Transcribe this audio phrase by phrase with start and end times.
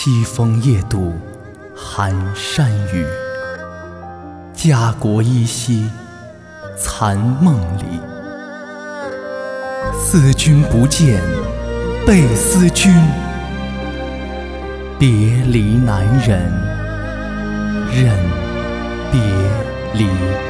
[0.00, 1.12] 西风夜渡
[1.74, 3.04] 寒山雨，
[4.54, 5.90] 家国依稀
[6.76, 7.98] 残梦里。
[9.98, 11.20] 思君不见，
[12.06, 12.94] 倍思君。
[15.00, 15.08] 别
[15.44, 16.48] 离难忍，
[17.90, 18.16] 忍
[19.10, 19.20] 别
[19.94, 20.47] 离。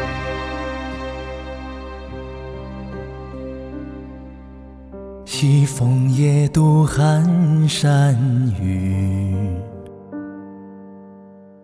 [5.41, 7.25] 西风夜渡寒
[7.69, 8.13] 山
[8.61, 9.37] 雨，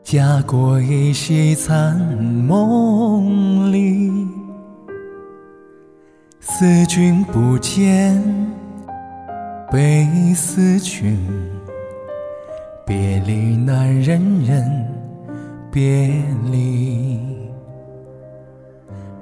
[0.04, 4.28] 家国依稀残梦里。
[6.38, 8.22] 思君不见，
[9.72, 11.18] 悲思君。
[12.86, 14.86] 别离难忍，忍
[15.72, 16.22] 别
[16.52, 17.18] 离。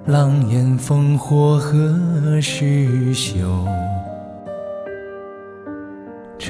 [0.05, 3.48] 狼烟烽火何时休？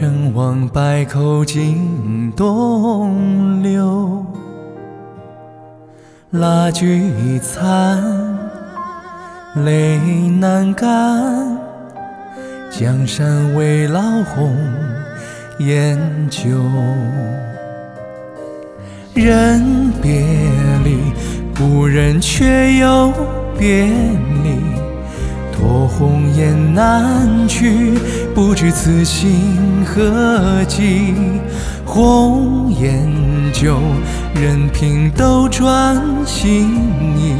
[0.02, 4.26] 成王败寇尽东流。
[6.32, 8.02] 蜡炬已残，
[9.64, 10.00] 泪
[10.40, 11.56] 难干。
[12.68, 14.00] 江山未老
[14.34, 14.52] 红。
[15.60, 15.96] 烟
[16.28, 16.48] 酒，
[19.14, 20.20] 人别
[20.82, 20.98] 离，
[21.54, 23.12] 不忍却又
[23.56, 23.86] 别
[24.42, 24.58] 离。
[25.52, 27.96] 托鸿雁南去，
[28.34, 31.14] 不知此心何寄。
[31.84, 33.06] 红颜
[33.52, 33.76] 旧，
[34.34, 36.70] 任凭斗转星
[37.16, 37.34] 移，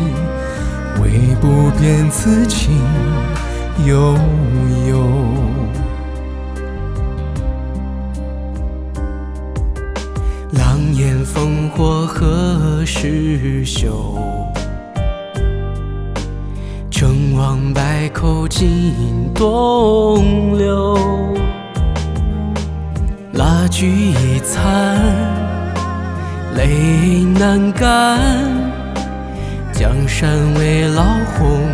[1.00, 2.76] 唯不变此情
[3.86, 4.14] 悠
[4.88, 5.08] 悠。
[10.52, 14.18] 狼烟烽火何时休？
[16.90, 18.94] 成王败寇尽
[19.34, 20.96] 东流。
[23.32, 24.96] 蜡炬已残，
[26.54, 28.20] 泪难干。
[29.72, 31.02] 江山未老
[31.34, 31.68] 红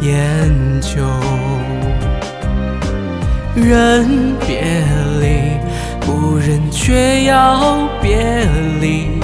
[0.00, 1.02] 颜旧，
[3.54, 4.62] 人别
[5.20, 5.58] 离。
[6.00, 8.48] 不忍却要别
[8.80, 9.20] 离，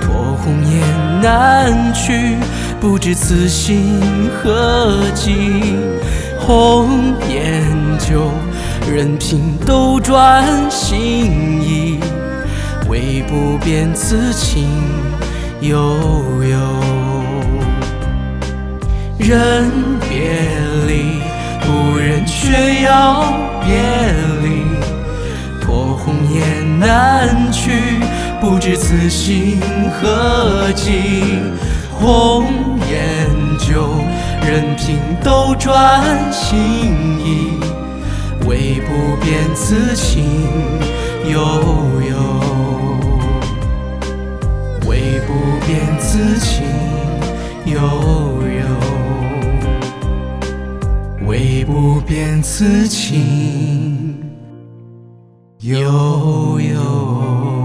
[0.00, 0.80] 托鸿雁
[1.20, 2.38] 南去，
[2.80, 4.00] 不知此心
[4.30, 5.76] 何寄。
[6.38, 6.88] 红
[7.28, 7.64] 颜
[7.98, 8.30] 旧，
[8.90, 11.98] 任凭斗转星移，
[12.88, 14.68] 唯不变此情
[15.60, 15.76] 悠
[16.44, 16.56] 悠。
[19.18, 19.70] 人
[20.08, 20.38] 别
[20.86, 21.20] 离，
[21.60, 23.24] 不忍却要
[23.60, 23.76] 别
[24.42, 24.58] 离。
[26.00, 28.00] 红颜难去，
[28.40, 29.60] 不知此心
[29.92, 31.17] 何寄。
[34.88, 36.58] 任凭斗转星
[37.20, 37.60] 移，
[38.46, 40.24] 唯不变此情
[41.30, 41.38] 悠
[42.08, 42.16] 悠。
[44.88, 45.34] 唯不
[45.66, 46.64] 变此情
[47.66, 48.64] 悠悠。
[51.26, 54.16] 唯不变此情。
[55.60, 57.57] 悠悠。